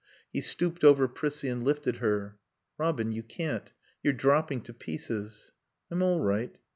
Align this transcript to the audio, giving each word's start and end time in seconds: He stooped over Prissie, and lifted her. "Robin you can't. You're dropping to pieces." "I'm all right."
He 0.33 0.41
stooped 0.41 0.83
over 0.83 1.07
Prissie, 1.07 1.47
and 1.47 1.61
lifted 1.63 1.97
her. 1.97 2.35
"Robin 2.79 3.11
you 3.11 3.21
can't. 3.21 3.71
You're 4.01 4.13
dropping 4.13 4.61
to 4.61 4.73
pieces." 4.73 5.51
"I'm 5.91 6.01
all 6.01 6.21
right." 6.21 6.57